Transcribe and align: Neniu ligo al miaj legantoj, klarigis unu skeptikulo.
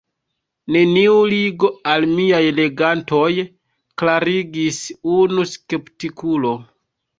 Neniu 0.75 1.17
ligo 1.33 1.69
al 1.91 2.07
miaj 2.13 2.39
legantoj, 2.61 3.29
klarigis 4.05 4.83
unu 5.21 5.49
skeptikulo. 5.55 6.59